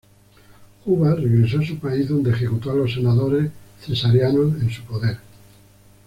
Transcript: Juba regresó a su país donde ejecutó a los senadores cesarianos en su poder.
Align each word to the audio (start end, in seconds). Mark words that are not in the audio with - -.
Juba 0.83 1.13
regresó 1.13 1.59
a 1.59 1.63
su 1.63 1.77
país 1.77 2.09
donde 2.09 2.31
ejecutó 2.31 2.71
a 2.71 2.73
los 2.73 2.91
senadores 2.91 3.51
cesarianos 3.85 4.59
en 4.59 4.71
su 4.71 4.81
poder. 4.81 5.17